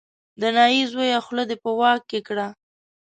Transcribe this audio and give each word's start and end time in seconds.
د 0.41 0.41
نايي 0.55 0.81
زویه 0.91 1.19
خوله 1.25 1.43
دې 1.49 1.57
په 1.63 1.69
واک 1.79 2.01
کې 2.09 2.19
کړه. 2.27 2.47